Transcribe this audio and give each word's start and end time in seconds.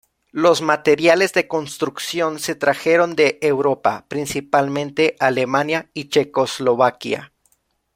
Los 0.31 0.63
materiales 0.63 1.31
de 1.33 1.47
construcción 1.47 2.39
se 2.39 2.55
trajeron 2.55 3.15
de 3.15 3.37
Europa, 3.43 4.05
principalmente 4.07 5.15
Alemania 5.19 5.91
y 5.93 6.09
Checoslovaquia. 6.09 7.33